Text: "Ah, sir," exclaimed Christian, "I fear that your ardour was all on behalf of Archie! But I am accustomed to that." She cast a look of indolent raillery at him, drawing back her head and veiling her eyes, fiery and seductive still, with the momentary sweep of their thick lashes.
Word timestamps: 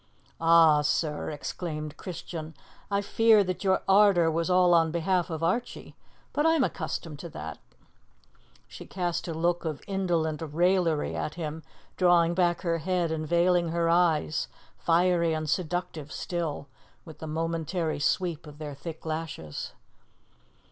"Ah, 0.39 0.81
sir," 0.81 1.29
exclaimed 1.29 1.95
Christian, 1.95 2.55
"I 2.89 3.01
fear 3.03 3.43
that 3.43 3.63
your 3.63 3.83
ardour 3.87 4.31
was 4.31 4.49
all 4.49 4.73
on 4.73 4.89
behalf 4.89 5.29
of 5.29 5.43
Archie! 5.43 5.95
But 6.33 6.43
I 6.43 6.55
am 6.55 6.63
accustomed 6.63 7.19
to 7.19 7.29
that." 7.29 7.59
She 8.67 8.87
cast 8.87 9.27
a 9.27 9.33
look 9.35 9.63
of 9.63 9.83
indolent 9.85 10.41
raillery 10.41 11.15
at 11.15 11.35
him, 11.35 11.61
drawing 11.97 12.33
back 12.33 12.61
her 12.61 12.79
head 12.79 13.11
and 13.11 13.27
veiling 13.27 13.69
her 13.69 13.89
eyes, 13.91 14.47
fiery 14.79 15.35
and 15.35 15.47
seductive 15.47 16.11
still, 16.11 16.67
with 17.05 17.19
the 17.19 17.27
momentary 17.27 17.99
sweep 17.99 18.47
of 18.47 18.57
their 18.57 18.73
thick 18.73 19.05
lashes. 19.05 19.73